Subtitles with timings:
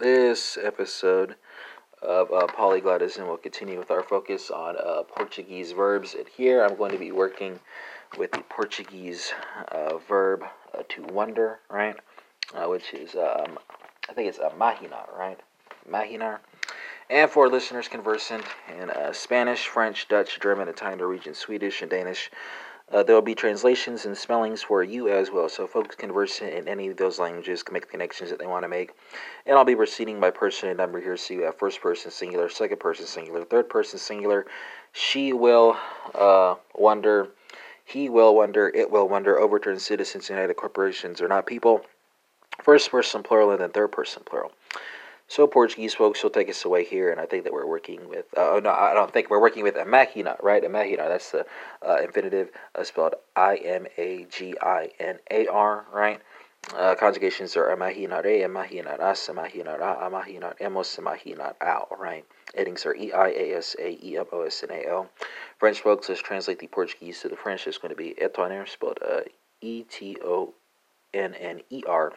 [0.00, 1.34] This episode
[2.02, 6.14] of uh, Polyglottism will continue with our focus on uh, Portuguese verbs.
[6.14, 7.58] And here I'm going to be working
[8.16, 9.32] with the Portuguese
[9.72, 11.96] uh, verb uh, to wonder, right?
[12.54, 13.58] Uh, which is, um,
[14.08, 15.40] I think it's a imaginar, right?
[15.88, 16.38] Imaginar.
[17.10, 18.44] And for listeners conversant
[18.80, 22.30] in uh, Spanish, French, Dutch, German, Italian, Norwegian, Swedish, and Danish,
[22.92, 26.68] uh, there will be translations and spellings for you as well, so folks conversant in
[26.68, 28.92] any of those languages can make the connections that they want to make.
[29.44, 32.48] And I'll be proceeding by person and number here, so you have first person singular,
[32.48, 34.46] second person singular, third person singular.
[34.92, 35.76] She will
[36.14, 37.28] uh, wonder,
[37.84, 41.84] he will wonder, it will wonder, overturned citizens, United corporations are not people.
[42.62, 44.52] First person plural and then third person plural.
[45.28, 48.24] So Portuguese folks will take us away here, and I think that we're working with.
[48.34, 50.64] Uh, oh no, I don't think we're working with a machina, right?
[50.64, 51.06] A machina.
[51.08, 51.44] That's the
[51.86, 56.20] uh, infinitive uh, spelled I M A G I N A R, right?
[56.74, 62.24] Uh, conjugations are imaginar, imaginarás, imaginará, imaginaremos, imaginará, right?
[62.54, 65.10] Endings are E I A S A E M O S N A L.
[65.58, 67.66] French folks, let's translate the Portuguese to the French.
[67.66, 69.20] It's going to be étonner, spelled uh,
[69.60, 70.54] E T O
[71.14, 72.12] N N E R.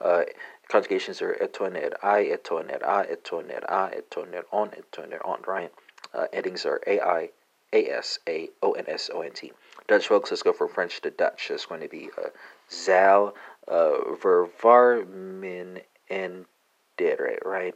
[0.00, 0.22] Uh,
[0.68, 5.72] conjugations are etoner I, etoner a, etoner a, etoner on, etoner on, right?
[6.14, 7.30] Uh, endings are A I,
[7.72, 9.52] A S A O N S O N T.
[9.88, 11.50] Dutch folks, let's go from French to Dutch.
[11.50, 12.28] It's going to be uh,
[12.70, 13.34] zal
[13.66, 17.74] uh, vervarmin endere, right?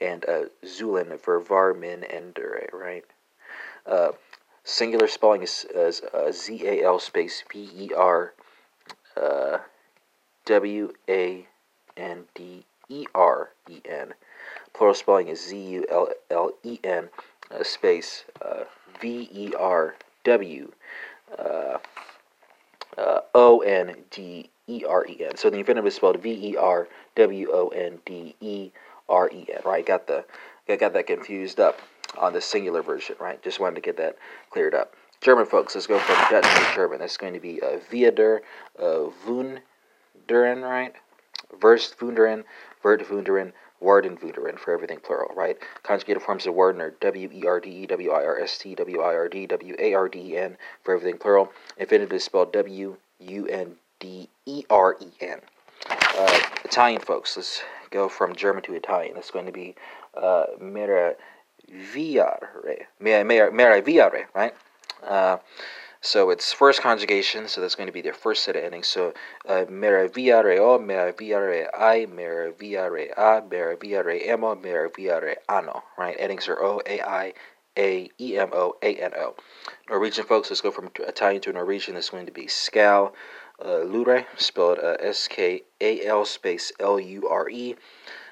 [0.00, 3.04] And uh, zulin vervarmin endere, right?
[3.84, 4.12] Uh,
[4.64, 8.34] singular spelling is, is uh, Z A L space V E R
[9.16, 9.58] uh,
[10.48, 11.46] W A
[11.98, 14.14] N D E R E N.
[14.72, 17.10] Plural spelling is Z U L L E N
[17.50, 18.64] uh, space uh,
[18.98, 20.72] V E R W
[21.38, 21.78] uh,
[22.96, 25.36] uh, O N D E R E N.
[25.36, 28.70] So the infinitive is spelled V E R W O N D E
[29.06, 29.60] R E N.
[29.66, 29.84] Right?
[29.84, 30.24] Got the
[30.66, 31.78] I got that confused up
[32.16, 33.16] on the singular version.
[33.20, 33.42] Right?
[33.42, 34.16] Just wanted to get that
[34.48, 34.94] cleared up.
[35.20, 37.00] German folks, let's go from Dutch to German.
[37.00, 38.38] That's going to be uh, Viader,
[38.80, 39.10] uh,
[40.26, 40.94] Wunderen, right?
[41.60, 42.44] Verst Wunderen,
[42.82, 43.02] Vert
[43.80, 45.56] Warden Wunderen for everything plural, right?
[45.82, 48.74] Conjugated forms of Warden are W E R D E W I R S T
[48.74, 51.52] W I R D W A R D E N for everything plural.
[51.76, 55.40] Infinitive is spelled W U N D E R E N.
[55.90, 59.14] Uh, Italian folks, let's go from German to Italian.
[59.14, 59.76] That's going to be
[60.16, 61.16] uh, meravigliare,
[63.00, 64.54] meravigliare, right?
[65.06, 65.38] Uh,
[66.00, 68.86] so it's first conjugation, so that's going to be their first set of endings.
[68.86, 69.14] So
[69.48, 76.16] uh, meravigliare o, meravigliare ai, meravigliare a, meravigliare emo, meravigliare ano, right?
[76.18, 77.32] Endings are O, A, I,
[77.76, 79.34] A, E, M, O, A, N, O.
[79.88, 81.94] Norwegian folks, let's go from Italian to Norwegian.
[81.94, 83.14] That's going to be skal,
[83.64, 87.74] uh, lure, spelled uh, S K A L space L U R E.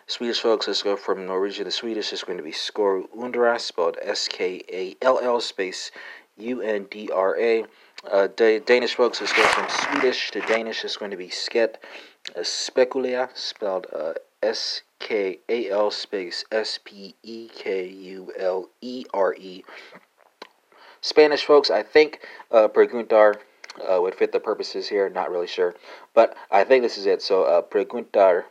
[0.08, 2.12] Swedish folks, let's go from Norwegian to Swedish.
[2.12, 5.90] It's going to be skoru undra, spelled S K A L L space
[6.38, 7.64] U N D R A.
[8.10, 10.84] Uh, Danish folks, let's go from Swedish to Danish.
[10.84, 11.76] It's going to be sket,
[12.36, 19.04] uh, spelled uh, S K A L space S P E K U L E
[19.12, 19.64] R E.
[21.00, 22.20] Spanish folks, I think
[22.50, 23.36] uh, preguntar
[23.88, 25.08] uh, would fit the purposes here.
[25.08, 25.74] Not really sure,
[26.14, 27.22] but I think this is it.
[27.22, 28.44] So uh, preguntar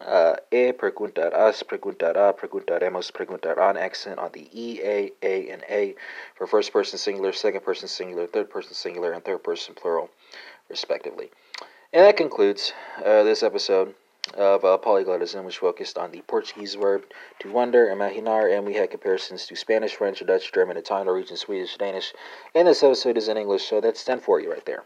[0.00, 5.94] uh, e preguntarás, preguntará, preguntaremos, preguntarán accent on the E, A, A, and A
[6.34, 10.10] for first person singular, second person singular, third person singular, and third person plural,
[10.68, 11.30] respectively.
[11.92, 12.72] And that concludes
[13.04, 13.94] uh, this episode
[14.34, 17.04] of uh, Polyglottism, which focused on the Portuguese verb
[17.40, 21.76] to wonder, imaginar, and we had comparisons to Spanish, French, Dutch, German, Italian, Norwegian, Swedish,
[21.76, 22.12] Danish.
[22.54, 24.84] And this episode is in English, so that's 10 for you right there.